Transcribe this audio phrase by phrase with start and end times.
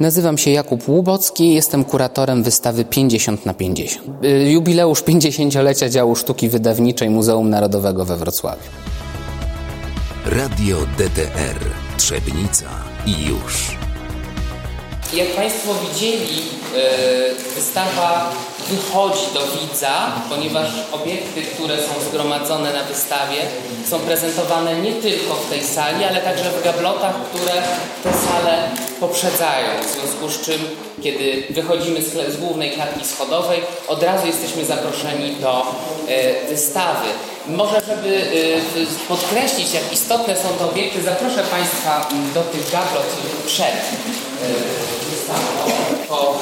[0.00, 4.24] Nazywam się Jakub Łubocki, jestem kuratorem wystawy 50 na 50.
[4.24, 8.70] Y, jubileusz 50-lecia działu sztuki wydawniczej Muzeum Narodowego we Wrocławiu.
[10.26, 11.60] Radio DTR
[11.96, 12.66] Trzebnica
[13.06, 13.76] i już.
[15.14, 16.38] Jak Państwo widzieli,
[17.50, 18.32] y, wystawa
[18.70, 23.36] wychodzi do widza, ponieważ obiekty, które są zgromadzone na wystawie
[23.90, 27.52] są prezentowane nie tylko w tej sali, ale także w gablotach, które
[28.02, 28.68] tę salę
[29.00, 29.68] poprzedzają.
[29.82, 30.60] W związku z czym,
[31.02, 35.62] kiedy wychodzimy z, z głównej klatki schodowej, od razu jesteśmy zaproszeni do
[36.08, 37.08] e, wystawy.
[37.48, 43.06] Może, żeby e, podkreślić, jak istotne są te obiekty, zaproszę Państwa do tych gablot
[43.46, 43.76] przed e,
[45.10, 46.38] wystawą po,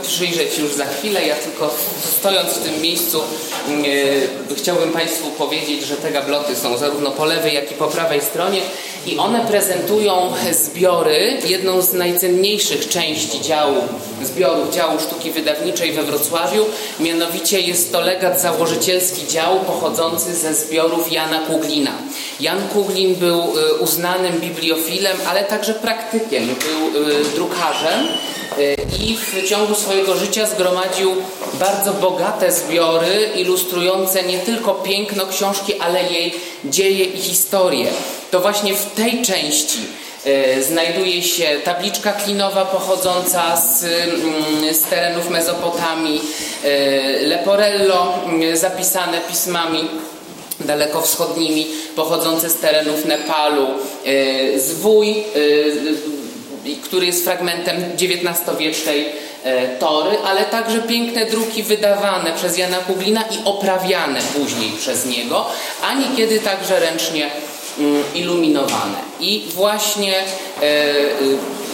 [0.00, 1.26] e, przyjrzeć już za chwilę.
[1.26, 1.74] Ja tylko
[2.18, 7.54] stojąc w tym miejscu e, chciałbym Państwu powiedzieć, że te gabloty są zarówno po lewej,
[7.54, 8.60] jak i po prawej stronie
[9.06, 13.76] i one prezentują zbiory, jedną z najcenniejszych części działu,
[14.22, 16.64] zbiorów działu sztuki wydawniczej we Wrocławiu.
[17.00, 21.92] Mianowicie jest to legat założycielski działu pochodzący ze zbiorów Jana Kuglina.
[22.40, 27.02] Jan Kuglin był e, uznanym bibliofilem, ale także praktykiem, był
[27.34, 28.08] drukarzem
[29.00, 31.16] i w ciągu swojego życia zgromadził
[31.54, 37.86] bardzo bogate zbiory ilustrujące nie tylko piękno książki, ale jej dzieje i historię.
[38.30, 39.78] To właśnie w tej części
[40.24, 46.20] e, znajduje się tabliczka klinowa pochodząca z, mm, z terenów Mezopotamii,
[46.64, 48.14] e, leporello
[48.54, 49.88] zapisane pismami
[50.60, 53.66] dalekowschodnimi pochodzące z terenów Nepalu,
[54.04, 55.24] e, zwój
[56.74, 59.06] który jest fragmentem XIX-wiecznej
[59.44, 65.46] e, tory, ale także piękne druki wydawane przez Jana Kuglina i oprawiane później przez niego,
[65.82, 67.30] a niekiedy także ręcznie
[67.78, 68.98] mm, iluminowane.
[69.20, 70.24] I właśnie e,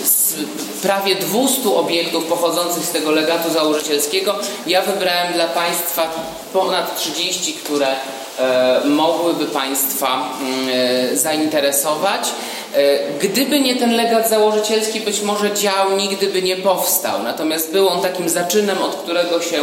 [0.05, 0.35] z
[0.83, 4.35] prawie 200 obiektów pochodzących z tego legatu założycielskiego
[4.67, 6.11] ja wybrałem dla Państwa
[6.53, 7.97] ponad 30, które e,
[8.85, 12.29] mogłyby Państwa mm, zainteresować.
[12.75, 17.23] E, gdyby nie ten legat założycielski, być może dział nigdy by nie powstał.
[17.23, 19.59] Natomiast był on takim zaczynem, od którego się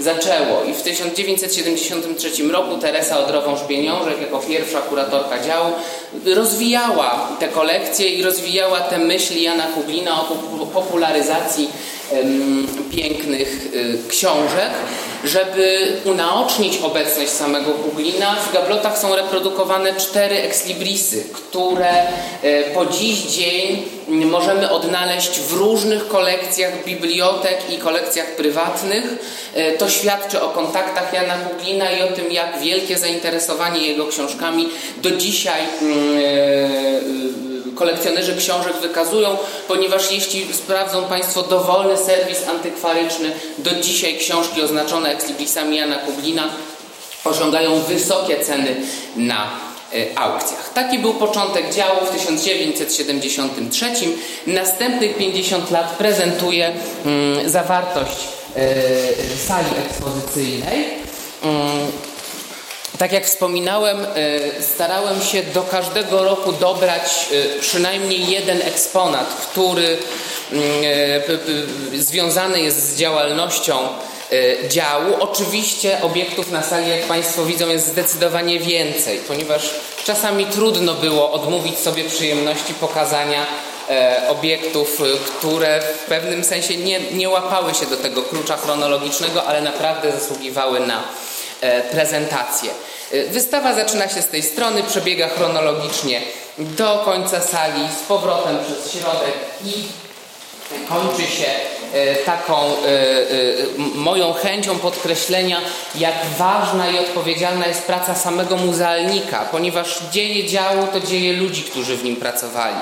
[0.00, 0.64] zaczęło.
[0.70, 5.72] I w 1973 roku Teresa Odrowąż-Pieniążek, jako pierwsza kuratorka działu,
[6.34, 10.24] rozwijała te kolekcje i rozwijała te myśli Jana Kuglina o
[10.66, 11.68] popularyzacji
[12.90, 14.70] pięknych y, książek,
[15.24, 18.36] żeby unaocznić obecność samego Kuglina.
[18.36, 21.90] W gablotach są reprodukowane cztery ekslibrisy, które
[22.42, 29.04] e, po dziś dzień możemy odnaleźć w różnych kolekcjach bibliotek i kolekcjach prywatnych.
[29.54, 34.68] E, to świadczy o kontaktach Jana Kuglina i o tym, jak wielkie zainteresowanie jego książkami
[34.96, 37.43] do dzisiaj mm, e,
[37.74, 39.36] kolekcjonerzy książek wykazują,
[39.68, 46.48] ponieważ jeśli sprawdzą Państwo dowolny serwis antykwaryczny, do dzisiaj książki oznaczone ekslibrisami Jana Kuglina
[47.24, 48.76] osiągają wysokie ceny
[49.16, 49.46] na
[49.94, 50.72] e, aukcjach.
[50.74, 53.86] Taki był początek działu w 1973.
[54.46, 56.72] Następnych 50 lat prezentuje
[57.04, 58.16] mm, zawartość
[58.56, 58.68] e,
[59.46, 60.84] sali ekspozycyjnej.
[63.04, 64.06] Tak jak wspominałem, e,
[64.62, 69.98] starałem się do każdego roku dobrać e, przynajmniej jeden eksponat, który
[70.52, 70.64] mm,
[71.94, 73.78] e, związany jest z działalnością
[74.68, 75.14] działu.
[75.20, 79.70] Oczywiście obiektów na sali, jak Państwo widzą, jest zdecydowanie więcej, ponieważ
[80.04, 83.46] czasami trudno było odmówić sobie przyjemności pokazania
[84.28, 85.02] obiektów,
[85.38, 90.80] które w pewnym sensie nie, nie łapały się do tego klucza chronologicznego, ale naprawdę zasługiwały
[90.80, 91.02] na
[91.90, 92.70] prezentację.
[93.12, 96.20] E, wystawa zaczyna się z tej strony, przebiega chronologicznie
[96.58, 99.72] do końca sali, z powrotem przez środek i
[100.88, 101.83] kończy się e,
[102.26, 102.54] taką
[103.94, 105.60] moją chęcią podkreślenia,
[105.94, 111.96] jak ważna i odpowiedzialna jest praca samego muzealnika, ponieważ dzieje działu to dzieje ludzi, którzy
[111.96, 112.76] w nim pracowali.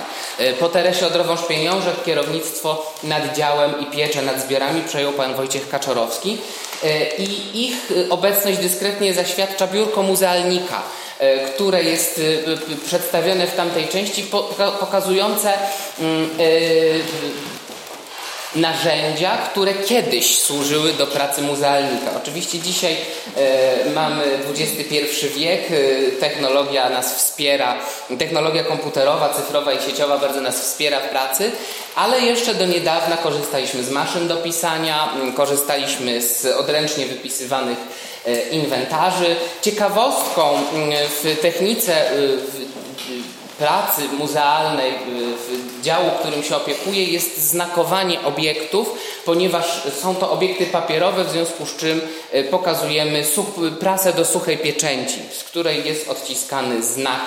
[0.60, 6.38] Po Teresie Odrowąż-Pieniążek kierownictwo nad działem i pieczę nad zbiorami przejął pan Wojciech Kaczorowski.
[6.84, 10.82] E, i ich obecność dyskretnie zaświadcza biurko muzealnika
[11.18, 12.20] e, które jest
[12.78, 14.24] e, przedstawione w tamtej części,
[14.80, 15.52] pokazujące
[16.00, 16.30] mm,
[18.54, 22.10] narzędzia, które kiedyś służyły do pracy muzealnika.
[22.16, 22.96] Oczywiście dzisiaj
[23.36, 27.74] e, mamy XXI wiek, e, technologia nas wspiera,
[28.18, 31.50] technologia komputerowa, cyfrowa i sieciowa bardzo nas wspiera w pracy,
[31.94, 37.78] ale jeszcze do niedawna korzystaliśmy z maszyn do pisania, korzystaliśmy z odręcznie wypisywanych
[38.26, 39.36] e, inwentarzy.
[39.62, 40.58] Ciekawostką
[41.22, 44.92] w technice w pracy muzealnej,
[45.82, 51.76] działu, którym się opiekuję, jest znakowanie obiektów, ponieważ są to obiekty papierowe, w związku z
[51.76, 52.00] czym
[52.50, 53.24] pokazujemy
[53.80, 57.20] prasę do suchej pieczęci, z której jest odciskany znak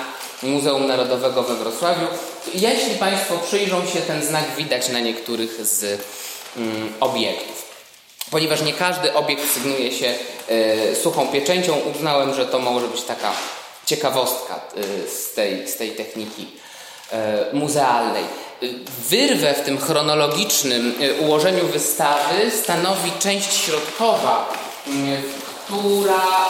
[0.44, 2.08] Muzeum Narodowego we Wrocławiu.
[2.54, 6.02] Jeśli Państwo przyjrzą się, ten znak widać na niektórych z
[6.58, 7.66] mm, obiektów.
[8.32, 10.14] Ponieważ nie każdy obiekt sygnuje się
[10.50, 13.32] e, suchą pieczęcią, uznałem, że to może być taka
[13.86, 16.48] ciekawostka e, z, tej, z tej techniki
[17.12, 18.24] e, muzealnej.
[19.10, 24.54] Wyrwę w tym chronologicznym ułożeniu wystawy stanowi część środkowa,
[25.66, 26.50] która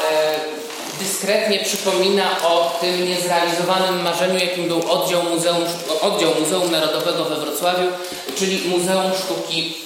[0.99, 5.63] dyskretnie przypomina o tym niezrealizowanym marzeniu, jakim był oddział Muzeum,
[6.01, 7.87] oddział Muzeum Narodowego we Wrocławiu,
[8.35, 9.77] czyli Muzeum Sztuki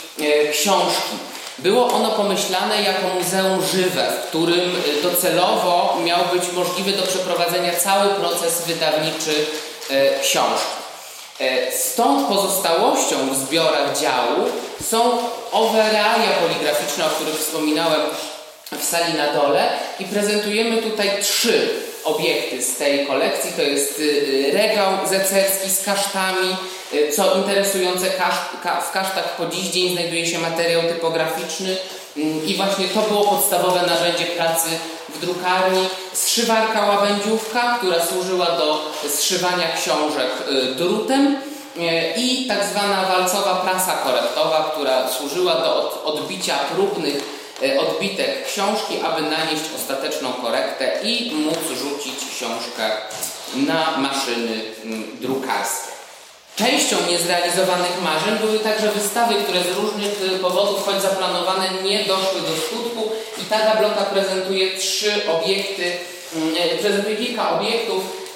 [0.52, 1.16] Książki.
[1.64, 7.76] Było ono pomyślane jako muzeum żywe, w którym y, docelowo miał być możliwy do przeprowadzenia
[7.76, 9.32] cały proces wydawniczy
[9.92, 10.80] y, książki.
[11.40, 14.50] E, stąd pozostałością w zbiorach działu
[14.90, 15.18] są
[15.52, 18.02] owe realia poligraficzne, o których wspominałem
[18.80, 19.70] w sali na dole
[20.00, 21.70] i prezentujemy tutaj trzy
[22.16, 23.52] obiekty z tej kolekcji.
[23.56, 26.56] To jest y, regał zecerski z kasztami,
[26.94, 28.06] Y, co interesujące,
[28.90, 31.78] w kasztach po dziś dzień znajduje się materiał typograficzny
[32.18, 34.70] mm, i właśnie to było podstawowe narzędzie pracy
[35.10, 35.88] w drukarni.
[36.14, 41.40] Zszywarka łabędziówka, która służyła do zszywania książek y, drutem y,
[42.18, 47.39] i tak zwana walcowa prasa korektowa, która służyła do odbicia próbnych
[47.80, 52.92] odbitek książki, aby nanieść ostateczną korektę i móc rzucić książkę
[53.56, 55.90] na maszyny mm, drukarskie.
[56.56, 62.42] Częścią niezrealizowanych marzeń były także wystawy, które z różnych y, powodów, choć zaplanowane, nie doszły
[62.42, 63.12] do skutku.
[63.42, 65.92] I ta tabloka prezentuje trzy obiekty,
[66.36, 68.29] mm, e, prezentuje kilka obiektów, e,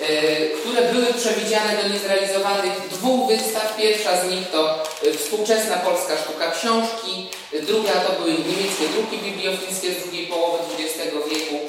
[0.61, 3.75] które były przewidziane do niezrealizowanych dwóch wystaw.
[3.77, 7.27] Pierwsza z nich to e, współczesna polska sztuka książki,
[7.67, 11.59] druga to były niemieckie druki bibliofińskie z drugiej połowy XX wieku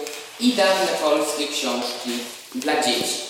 [0.41, 2.11] i dawne polskie książki
[2.55, 3.25] dla dzieci.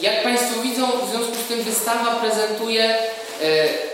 [0.00, 3.89] Jak Państwo widzą, w związku z tym wystawa prezentuje e,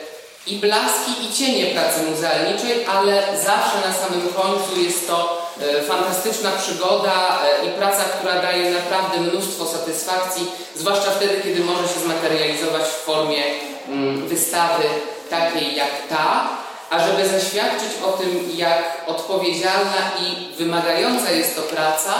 [0.46, 6.50] i blaski, i cienie pracy muzealniczej, ale zawsze na samym końcu jest to e, fantastyczna
[6.50, 10.46] przygoda e, i praca, która daje naprawdę mnóstwo satysfakcji,
[10.76, 13.42] zwłaszcza wtedy, kiedy może się zmaterializować w formie
[13.88, 14.84] mm, wystawy
[15.30, 16.48] takiej jak ta.
[16.90, 22.12] A żeby zaświadczyć o tym, jak odpowiedzialna i wymagająca jest to praca,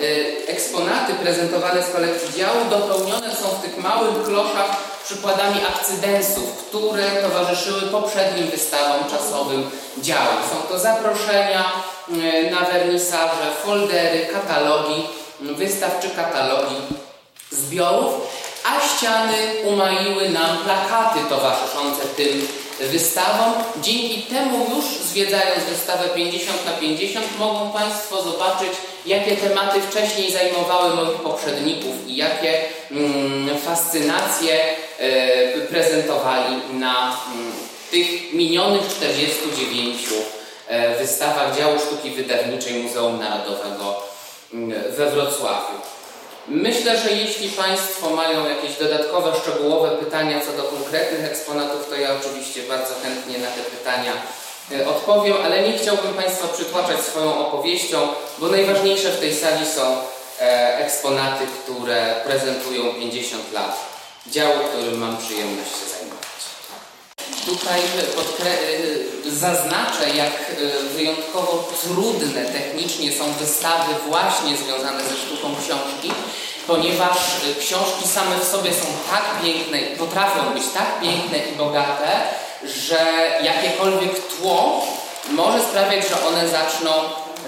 [0.00, 7.22] Y, eksponaty prezentowane z kolekcji działu dopełnione są w tych małych kloszach przykładami akcydensów, które
[7.22, 10.36] towarzyszyły poprzednim wystawom czasowym działu.
[10.50, 11.64] Są to zaproszenia
[12.08, 15.02] y, na wernisaże, foldery, katalogi
[15.40, 16.76] wystaw czy katalogi
[17.50, 18.14] zbiorów,
[18.64, 22.48] a ściany umaiły nam plakaty towarzyszące tym
[22.80, 23.52] wystawom.
[23.82, 28.68] Dzięki temu już zwiedzając wystawę 50 na 50 mogą Państwo zobaczyć,
[29.06, 32.60] jakie tematy wcześniej zajmowały moich poprzedników i jakie
[32.90, 34.74] mm, fascynacje e,
[35.70, 37.52] prezentowali na mm,
[37.90, 39.98] tych minionych 49
[40.68, 44.02] e, wystawach działu sztuki wydawniczej Muzeum Narodowego
[44.54, 45.76] mm, we Wrocławiu.
[46.48, 52.08] Myślę, że jeśli Państwo mają jakieś dodatkowe, szczegółowe pytania co do konkretnych eksponatów, to ja
[52.20, 54.12] oczywiście bardzo chętnie na te pytania
[54.72, 58.08] e, odpowiem, ale nie chciałbym Państwa przytłaczać swoją opowieścią,
[58.38, 59.96] bo najważniejsze w tej sali są
[60.40, 63.91] e, eksponaty, które prezentują 50 lat
[64.26, 66.22] działu, którym mam przyjemność się zajmować.
[67.46, 67.80] Tutaj
[69.26, 76.12] zaznaczę, jak e, wyjątkowo trudne technicznie są wystawy właśnie związane ze sztuką książki,
[76.66, 82.20] ponieważ e, książki same w sobie są tak piękne, potrafią być tak piękne i bogate,
[82.64, 83.00] że
[83.42, 84.86] jakiekolwiek tło
[85.30, 86.90] może sprawiać, że one zaczną,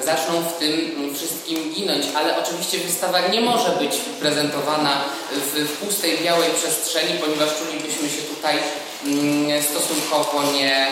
[0.05, 5.01] zaczną w tym wszystkim ginąć, ale oczywiście wystawa nie może być prezentowana
[5.33, 8.59] w, pustej, białej przestrzeni, ponieważ czulibyśmy się tutaj
[9.07, 10.87] mm, stosunkowo nie,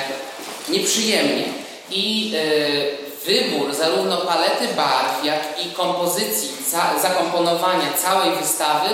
[0.69, 1.45] nieprzyjemnie.
[1.91, 8.89] I y, wybór zarówno palety barw, jak i kompozycji, za, zakomponowania całej wystawy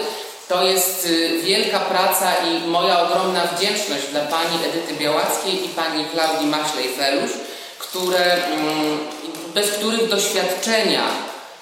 [0.48, 6.04] to jest y, wielka praca i moja ogromna wdzięczność dla pani Edyty Białackiej i pani
[6.04, 7.30] Klaudii Maślej-Feluś,
[7.78, 8.98] które, mm,
[9.54, 11.02] bez których doświadczenia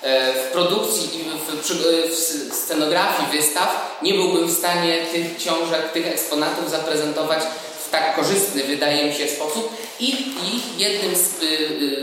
[0.02, 1.69] e, w produkcji i w,
[2.11, 7.43] w, scenografii wystaw nie byłbym w stanie tych książek, tych eksponatów zaprezentować
[7.87, 9.76] w tak korzystny, wydaje mi się, sposób.
[10.00, 11.47] I, i jednym z, y,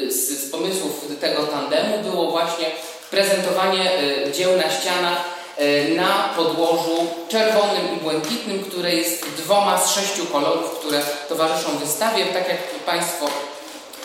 [0.03, 2.65] y, z, z pomysłów tego tandemu było właśnie
[3.11, 3.91] prezentowanie
[4.33, 5.17] dzieł na ścianach
[5.57, 12.25] e, na podłożu czerwonym i błękitnym, które jest dwoma z sześciu kolorów, które towarzyszą wystawie.
[12.25, 13.25] Tak jak Państwo,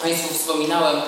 [0.03, 1.03] Państwu wspominałem e,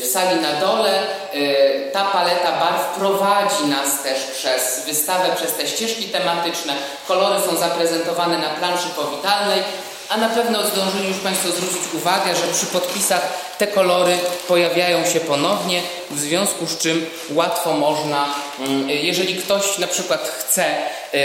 [0.00, 5.66] w sali na dole, e, ta paleta barw prowadzi nas też przez wystawę, przez te
[5.66, 6.72] ścieżki tematyczne.
[7.08, 9.62] Kolory są zaprezentowane na planszy powitalnej.
[10.08, 13.22] A na pewno zdążyli już Państwo zwrócić uwagę, że przy podpisach
[13.58, 19.86] te kolory pojawiają się ponownie, w związku z czym łatwo można, mm, jeżeli ktoś na
[19.86, 20.78] przykład chce, e,
[21.14, 21.18] e,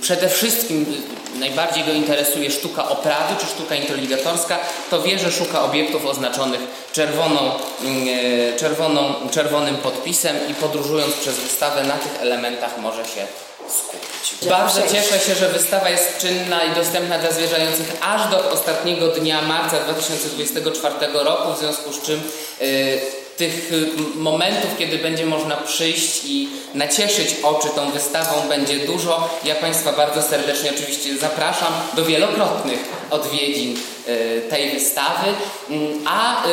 [0.00, 0.86] przede wszystkim
[1.34, 4.58] najbardziej go interesuje sztuka oprawy czy sztuka inteligatorska,
[4.90, 6.60] to wie, że szuka obiektów oznaczonych
[6.92, 7.40] czerwoną,
[7.80, 13.26] mm, e, czerwoną, czerwonym podpisem i podróżując przez wystawę na tych elementach może się
[13.70, 14.48] skupić.
[14.48, 19.42] Bardzo cieszę się, że wystawa jest czynna i dostępna dla zwierzających aż do ostatniego dnia
[19.42, 22.22] marca 2024 roku, w związku z czym
[22.60, 23.00] y,
[23.38, 23.72] tych
[24.14, 29.38] momentów, kiedy będzie można przyjść i nacieszyć oczy tą wystawą będzie dużo.
[29.44, 32.78] Ja Państwa bardzo serdecznie oczywiście zapraszam do wielokrotnych
[33.10, 33.76] odwiedzin
[34.08, 35.26] y, tej wystawy,
[35.70, 36.48] mm, a y,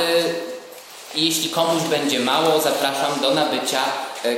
[1.15, 3.79] jeśli komuś będzie mało, zapraszam do nabycia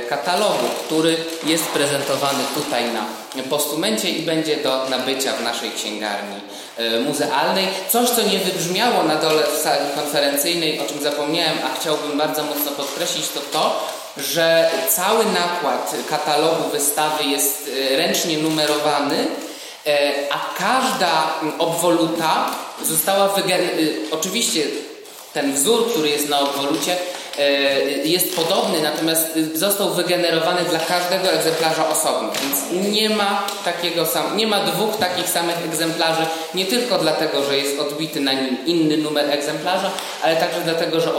[0.08, 3.04] katalogu, który jest prezentowany tutaj na
[3.50, 6.36] postumencie i będzie do nabycia w naszej księgarni
[6.76, 7.68] e, muzealnej.
[7.88, 12.72] Coś, co nie wybrzmiało na dole sali konferencyjnej, o czym zapomniałem, a chciałbym bardzo mocno
[12.72, 19.26] podkreślić, to to, że cały nakład katalogu wystawy jest e, ręcznie numerowany,
[20.30, 22.50] a każda obwoluta
[22.82, 23.82] została wygenerowana.
[24.10, 24.62] Oczywiście
[25.32, 27.17] ten wzór, który jest na obwolucie, E,
[28.04, 34.46] jest podobny, natomiast został wygenerowany dla każdego egzemplarza osobno, więc nie ma takiego sam, nie
[34.46, 39.30] ma dwóch takich samych egzemplarzy, nie tylko dlatego, że jest odbity na nim inny numer
[39.30, 39.90] egzemplarza,
[40.22, 41.10] ale także dlatego, że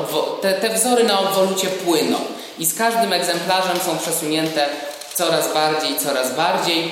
[0.42, 2.18] te, te wzory na obwolucie płyną
[2.60, 4.66] i z każdym egzemplarzem są przesunięte
[5.14, 6.92] coraz bardziej, coraz bardziej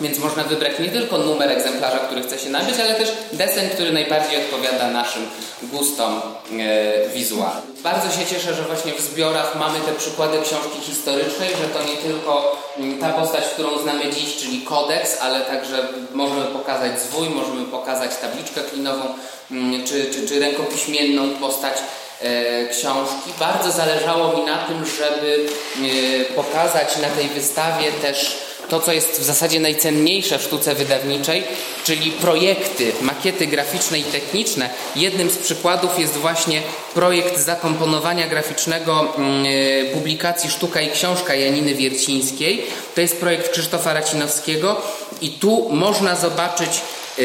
[0.00, 3.92] więc można wybrać nie tylko numer egzemplarza, który chce się nabyć, ale też desen, który
[3.92, 5.26] najbardziej odpowiada naszym
[5.62, 6.20] gustom
[6.60, 7.76] e, wizualnym.
[7.82, 11.96] Bardzo się cieszę, że właśnie w zbiorach mamy te przykłady książki historycznej, że to nie
[11.96, 17.64] tylko mm, ta postać, którą znamy dziś, czyli kodeks, ale także możemy pokazać zwój, możemy
[17.64, 19.04] pokazać tabliczkę klinową
[19.50, 21.74] mm, czy, czy, czy rękopiśmienną postać
[22.20, 23.30] e, książki.
[23.40, 29.20] Bardzo zależało mi na tym, żeby e, pokazać na tej wystawie też to, co jest
[29.20, 31.42] w zasadzie najcenniejsze w sztuce wydawniczej,
[31.84, 34.70] czyli projekty, makiety graficzne i techniczne.
[34.96, 36.62] Jednym z przykładów jest właśnie
[36.94, 42.66] projekt zakomponowania graficznego mm, e, publikacji Sztuka i Książka Janiny Wiercińskiej.
[42.94, 44.82] To jest projekt Krzysztofa Racinowskiego
[45.20, 47.22] i tu można zobaczyć e,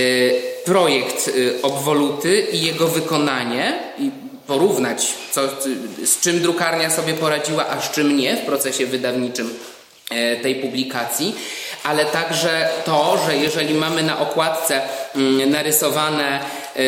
[0.65, 4.12] projekt e, obwoluty i jego wykonanie i
[4.48, 5.41] porównać, co,
[6.05, 9.53] z czym drukarnia sobie poradziła, a z czym nie w procesie wydawniczym
[10.41, 11.36] tej publikacji,
[11.84, 14.82] ale także to, że jeżeli mamy na okładce
[15.15, 16.84] mm, narysowane e,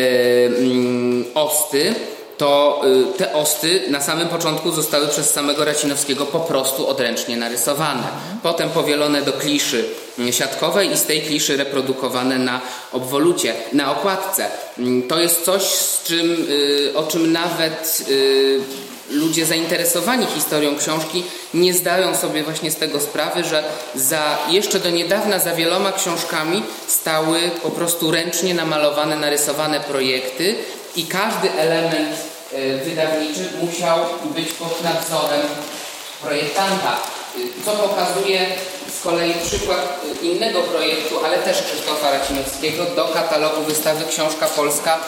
[0.46, 1.96] mm, osty,
[2.38, 2.82] to
[3.14, 8.04] y, te osty na samym początku zostały przez samego Racinowskiego po prostu odręcznie narysowane.
[8.44, 9.86] Potem powielone do kliszy
[10.20, 12.62] mm, siatkowej i z tej kliszy reprodukowane na
[12.92, 14.48] obwolucie, na okładce.
[15.10, 18.60] To jest coś, z czym, y, o czym nawet y,
[19.10, 23.64] ludzie zainteresowani historią książki nie zdają sobie właśnie z tego sprawy, że
[23.96, 30.56] za, jeszcze do niedawna za wieloma książkami stały po prostu ręcznie namalowane, narysowane projekty
[30.96, 32.16] i każdy element
[32.54, 34.00] e, wydawniczy musiał
[34.36, 35.48] być pod nadzorem
[36.22, 36.98] projektanta.
[37.66, 38.46] Co pokazuje
[39.00, 45.00] z kolei przykład innego projektu, ale też Krzysztofa Racinowskiego do katalogu wystawy Książka Polska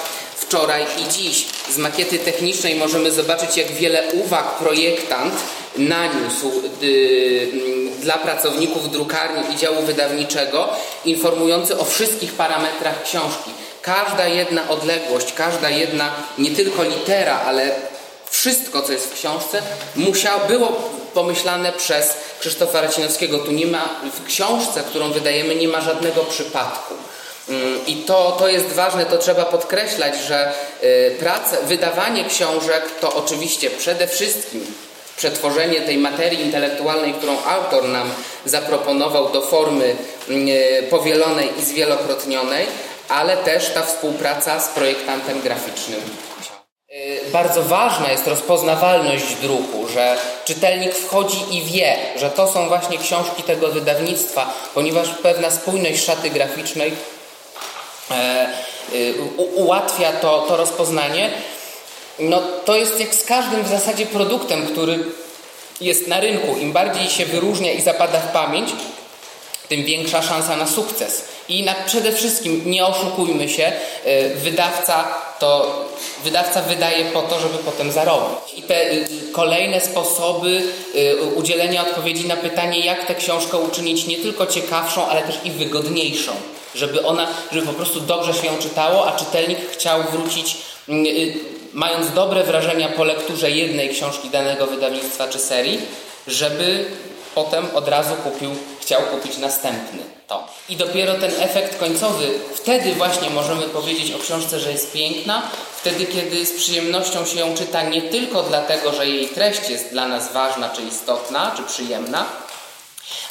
[0.47, 1.45] wczoraj i dziś.
[1.69, 5.33] Z makiety technicznej możemy zobaczyć, jak wiele uwag projektant
[5.77, 6.51] naniósł
[6.83, 7.47] y,
[7.99, 10.69] dla pracowników drukarni i działu wydawniczego,
[11.05, 13.51] informujący o wszystkich parametrach książki.
[13.81, 17.75] Każda jedna odległość, każda jedna nie tylko litera, ale
[18.29, 19.61] wszystko, co jest w książce,
[19.95, 20.67] musiało, było
[21.13, 23.39] pomyślane przez Krzysztofa Racinowskiego.
[23.39, 26.93] Tu nie ma, w książce, którą wydajemy, nie ma żadnego przypadku.
[27.49, 33.13] Mm, I to, to jest ważne, to trzeba podkreślać, że y, praca, wydawanie książek to
[33.13, 34.65] oczywiście przede wszystkim
[35.17, 38.11] przetworzenie tej materii intelektualnej, którą autor nam
[38.45, 39.95] zaproponował do formy
[40.29, 42.65] y, powielonej i zwielokrotnionej,
[43.09, 46.01] ale też ta współpraca z projektantem graficznym.
[46.91, 52.97] Y, bardzo ważna jest rozpoznawalność druku, że czytelnik wchodzi i wie, że to są właśnie
[52.97, 56.93] książki tego wydawnictwa, ponieważ pewna spójność szaty graficznej
[59.55, 61.29] ułatwia to, to rozpoznanie.
[62.19, 64.99] No, to jest jak z każdym w zasadzie produktem, który
[65.81, 66.57] jest na rynku.
[66.57, 68.69] Im bardziej się wyróżnia i zapada w pamięć,
[69.69, 71.25] tym większa szansa na sukces.
[71.49, 73.71] I na, przede wszystkim nie oszukujmy się,
[74.07, 75.07] y, wydawca
[75.39, 75.81] to
[76.23, 78.53] wydawca wydaje po to, żeby potem zarobić.
[78.55, 80.61] I te y, kolejne sposoby
[81.35, 86.31] udzielenia odpowiedzi na pytanie, jak tę książkę uczynić nie tylko ciekawszą, ale też i wygodniejszą
[86.75, 90.57] żeby ona, żeby po prostu dobrze się ją czytało, a czytelnik chciał wrócić,
[90.89, 91.33] mm, y,
[91.73, 95.81] mając dobre wrażenia po lekturze jednej książki danego wydawnictwa czy serii,
[96.27, 96.85] żeby
[97.35, 98.51] potem od razu kupił,
[98.81, 100.43] chciał kupić następny tom.
[100.69, 105.41] I dopiero ten efekt końcowy, wtedy właśnie możemy powiedzieć o książce, że jest piękna,
[105.77, 110.07] wtedy kiedy z przyjemnością się ją czyta nie tylko dlatego, że jej treść jest dla
[110.07, 112.25] nas ważna czy istotna, czy przyjemna,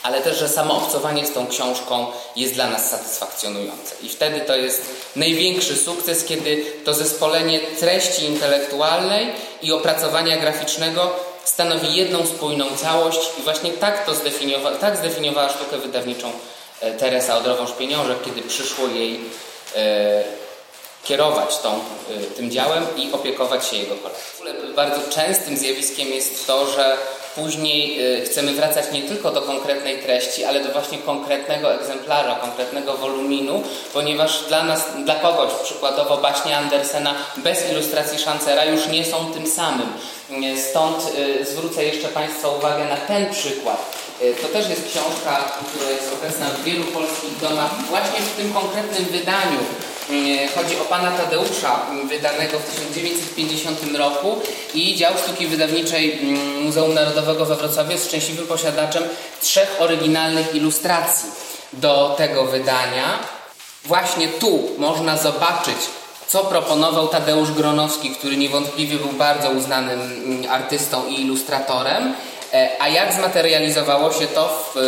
[0.03, 3.95] ale też, że samo obcowanie z tą książką jest dla nas satysfakcjonujące.
[4.03, 4.83] I wtedy to jest
[5.17, 11.11] największy sukces, kiedy to zespolenie treści intelektualnej i opracowania graficznego
[11.45, 16.33] stanowi jedną spójną całość i właśnie tak to zdefiniowała, tak zdefiniowała sztukę wydawniczą
[16.81, 19.21] e, Teresa Odrowąż-Pieniążek, kiedy przyszło jej
[19.77, 20.25] e,
[21.05, 21.81] kierować tą, e,
[22.37, 24.75] tym działem i opiekować się jego kolekcją.
[24.77, 26.97] Bardzo częstym zjawiskiem jest to, że
[27.35, 32.95] Później y, chcemy wracać nie tylko do konkretnej treści, ale do właśnie konkretnego egzemplarza, konkretnego
[32.97, 33.63] woluminu,
[33.93, 39.47] ponieważ dla nas, dla kogoś, przykładowo baśnie Andersena bez ilustracji Szancera już nie są tym
[39.47, 39.89] samym.
[40.31, 44.05] Y, stąd y, zwrócę jeszcze Państwa uwagę na ten przykład.
[44.43, 49.05] To też jest książka, która jest obecna w wielu polskich domach właśnie w tym konkretnym
[49.05, 49.59] wydaniu
[50.55, 54.41] chodzi o pana Tadeusza, mm, wydanego w 1950 roku
[54.75, 59.03] i dział sztuki wydawniczej mm, Muzeum Narodowego we Wrocławiu jest szczęśliwym posiadaczem
[59.41, 61.31] trzech oryginalnych ilustracji
[61.73, 63.19] do tego wydania.
[63.85, 65.77] Właśnie tu można zobaczyć,
[66.27, 70.01] co proponował Tadeusz Gronowski, który niewątpliwie był bardzo uznanym
[70.51, 72.15] artystą i ilustratorem
[72.79, 74.79] a jak zmaterializowało się to w,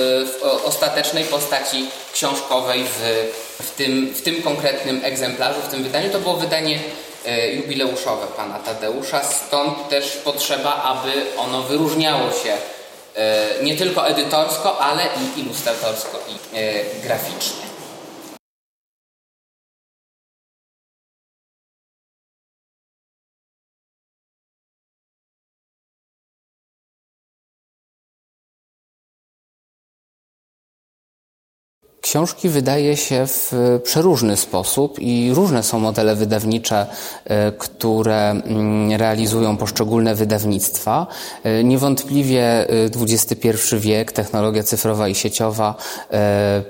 [0.41, 3.33] w ostatecznej postaci książkowej w,
[3.63, 6.11] w, tym, w tym konkretnym egzemplarzu, w tym wydaniu?
[6.11, 6.79] To było wydanie
[7.27, 12.53] e, jubileuszowe pana Tadeusza, stąd też potrzeba, aby ono wyróżniało się
[13.17, 16.57] e, nie tylko edytorsko, ale i ilustratorsko i
[17.03, 17.76] graficznie.
[32.07, 33.53] Książki wydaje się w
[33.85, 36.87] przeróżny sposób i różne są modele wydawnicze,
[37.25, 41.07] e, które mm, realizują poszczególne wydawnictwa.
[41.45, 42.67] E, niewątpliwie
[43.01, 45.75] XXI e, wiek, technologia cyfrowa i sieciowa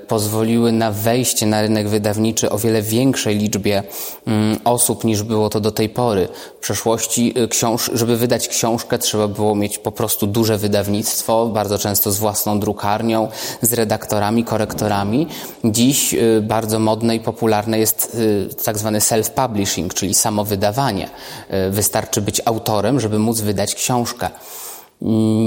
[0.07, 3.83] pozwoliły na wejście na rynek wydawniczy o wiele większej liczbie
[4.27, 6.27] mm, osób niż było to do tej pory.
[6.57, 7.33] W przeszłości,
[7.93, 13.27] żeby wydać książkę, trzeba było mieć po prostu duże wydawnictwo, bardzo często z własną drukarnią,
[13.61, 15.26] z redaktorami, korektorami.
[15.63, 21.09] Dziś y, bardzo modne i popularne jest y, tak zwany self-publishing, czyli samo wydawanie.
[21.67, 24.29] Y, wystarczy być autorem, żeby móc wydać książkę.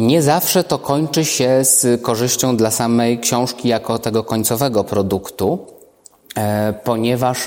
[0.03, 5.59] Nie zawsze to kończy się z korzyścią dla samej książki jako tego końcowego produktu,
[6.37, 7.39] e, ponieważ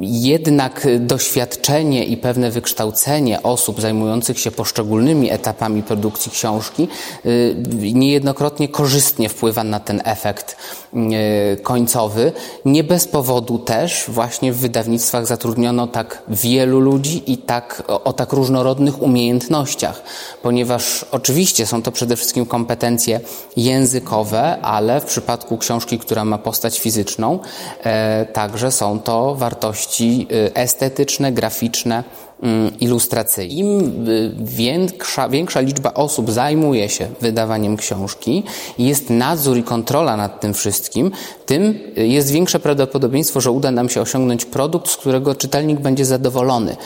[0.00, 6.88] jednak doświadczenie i pewne wykształcenie osób zajmujących się poszczególnymi etapami produkcji książki
[7.26, 7.56] y,
[7.94, 10.56] niejednokrotnie korzystnie wpływa na ten efekt
[10.94, 12.32] y, końcowy.
[12.64, 18.32] Nie bez powodu też właśnie w wydawnictwach zatrudniono tak wielu ludzi i tak o tak
[18.32, 20.02] różnorodnych umiejętnościach,
[20.42, 23.20] ponieważ oczywiście są to przede wszystkim kompetencje
[23.56, 27.38] językowe, ale w przypadku książki, która ma postać fizyczną,
[27.84, 32.04] e, także są to wartości wartości y, estetyczne, graficzne,
[32.42, 33.54] mm, ilustracyjne.
[33.54, 38.42] Im y, większa, większa liczba osób zajmuje się wydawaniem książki
[38.78, 41.10] jest nadzór i kontrola nad tym wszystkim,
[41.46, 46.04] tym y, jest większe prawdopodobieństwo, że uda nam się osiągnąć produkt, z którego czytelnik będzie
[46.04, 46.76] zadowolony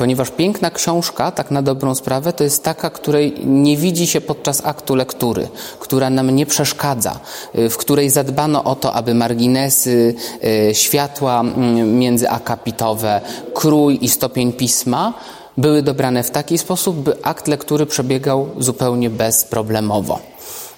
[0.00, 4.64] ponieważ piękna książka, tak na dobrą sprawę, to jest taka, której nie widzi się podczas
[4.64, 5.48] aktu lektury,
[5.80, 7.20] która nam nie przeszkadza,
[7.58, 13.20] y, w której zadbano o to, aby marginesy, y, światła mm, międzyakapitowe,
[13.54, 15.14] krój i stopień pisma
[15.56, 20.29] były dobrane w taki sposób, by akt lektury przebiegał zupełnie bezproblemowo.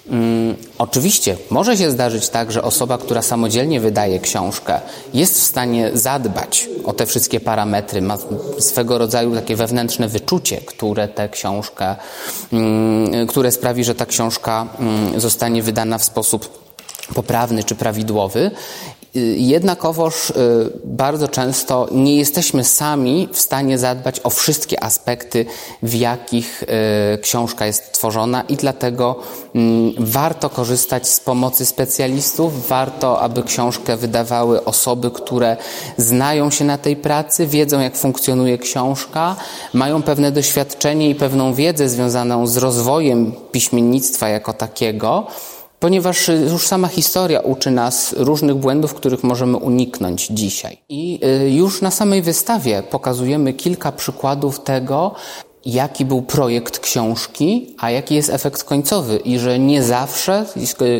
[0.09, 4.79] Hmm, oczywiście może się zdarzyć tak, że osoba, która samodzielnie wydaje książkę,
[5.13, 8.17] jest w stanie zadbać o te wszystkie parametry, ma
[8.59, 11.95] swego rodzaju takie wewnętrzne wyczucie, które tę książkę,
[12.51, 16.63] hmm, które sprawi, że ta książka hmm, zostanie wydana w sposób
[17.15, 18.51] poprawny czy prawidłowy
[19.35, 20.33] Jednakowoż
[20.85, 25.45] bardzo często nie jesteśmy sami w stanie zadbać o wszystkie aspekty,
[25.83, 26.63] w jakich
[27.21, 29.15] książka jest tworzona i dlatego
[29.55, 35.57] mm, warto korzystać z pomocy specjalistów, warto, aby książkę wydawały osoby, które
[35.97, 39.35] znają się na tej pracy, wiedzą jak funkcjonuje książka,
[39.73, 45.27] mają pewne doświadczenie i pewną wiedzę związaną z rozwojem piśmiennictwa jako takiego,
[45.83, 50.77] ponieważ już sama historia uczy nas różnych błędów, których możemy uniknąć dzisiaj.
[50.89, 55.15] I y, już na samej wystawie pokazujemy kilka przykładów tego,
[55.65, 60.45] jaki był projekt książki, a jaki jest efekt końcowy i że nie zawsze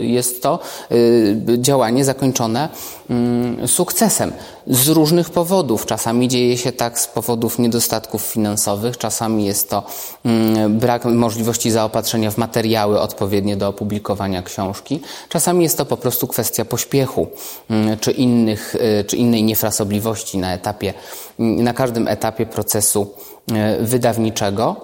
[0.01, 0.59] jest to
[0.91, 2.69] y, działanie zakończone
[3.09, 4.31] mm, sukcesem.
[4.67, 5.85] Z różnych powodów.
[5.85, 9.83] Czasami dzieje się tak z powodów niedostatków finansowych, czasami jest to
[10.25, 16.27] mm, brak możliwości zaopatrzenia w materiały odpowiednie do opublikowania książki, czasami jest to po prostu
[16.27, 17.27] kwestia pośpiechu
[17.69, 20.93] mm, czy, innych, y, czy innej niefrasobliwości na etapie,
[21.39, 23.07] na każdym etapie procesu
[23.51, 24.75] E, wydawniczego.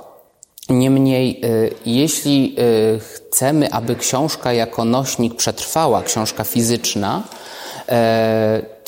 [0.69, 1.47] Niemniej, e,
[1.85, 7.23] jeśli e, chcemy, aby książka jako nośnik przetrwała, książka fizyczna,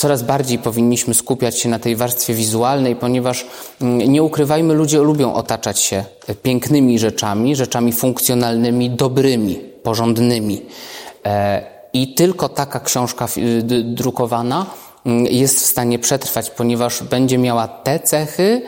[0.01, 3.45] coraz bardziej powinniśmy skupiać się na tej warstwie wizualnej, ponieważ
[3.81, 6.03] mm, nie ukrywajmy, ludzie lubią otaczać się
[6.43, 10.61] pięknymi rzeczami, rzeczami funkcjonalnymi, dobrymi, porządnymi.
[11.93, 13.27] I tylko taka książka
[13.83, 14.65] drukowana
[15.05, 18.61] Mm, jest w stanie przetrwać, ponieważ będzie miała te cechy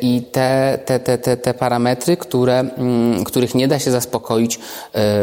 [0.00, 4.58] i te, te, te, te, te parametry, które, mm, których nie da się zaspokoić y,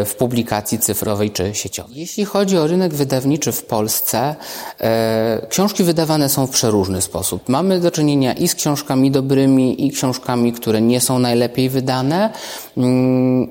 [0.06, 1.95] w publikacji cyfrowej czy sieciowej.
[1.95, 4.36] Jeśli chodzi o rynek wydawniczy w Polsce,
[4.82, 7.49] y, książki wydawane są w przeróżny sposób.
[7.49, 12.30] Mamy do czynienia i z książkami dobrymi, i książkami, które nie są najlepiej wydane.
[12.78, 13.47] Mm,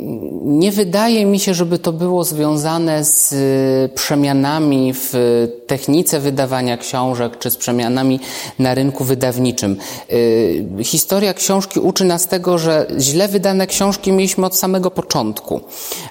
[0.59, 3.35] nie wydaje mi się, żeby to było związane z
[3.93, 5.13] przemianami w
[5.67, 8.21] technice wydawania książek czy z przemianami
[8.59, 9.77] na rynku wydawniczym.
[10.85, 15.61] Historia książki uczy nas tego, że źle wydane książki mieliśmy od samego początku.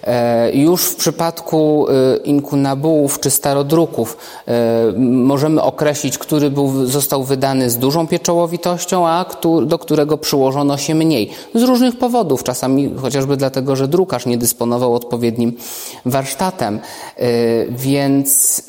[0.03, 4.51] E, już w przypadku y, inkunabułów czy starodruków y,
[4.99, 9.25] możemy określić, który był, został wydany z dużą pieczołowitością, a
[9.65, 11.29] do którego przyłożono się mniej.
[11.55, 15.53] Z różnych powodów, czasami chociażby dlatego, że drukarz nie dysponował odpowiednim
[16.05, 16.79] warsztatem.
[17.69, 18.61] Więc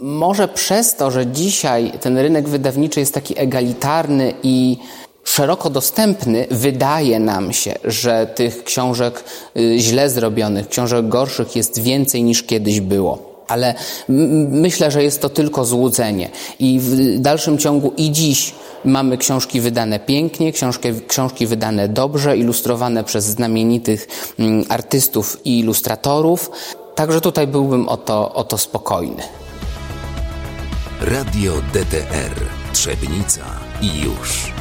[0.00, 4.76] może przez to, że dzisiaj ten rynek wydawniczy jest taki egalitarny i
[5.24, 9.24] szeroko dostępny, wydaje nam się, że tych książek
[9.56, 13.34] y, źle zrobionych, książek gorszych jest więcej niż kiedyś było.
[13.48, 13.74] Ale
[14.48, 16.30] myślę, że jest to tylko złudzenie.
[16.58, 23.04] I w dalszym ciągu i dziś mamy książki wydane pięknie, książki, książki wydane dobrze, ilustrowane
[23.04, 26.50] przez znamienitych mm, artystów i ilustratorów.
[26.94, 29.22] Także tutaj byłbym o to, o to spokojny.
[31.04, 33.44] Radio DTR Trzebnica
[33.80, 34.53] i już.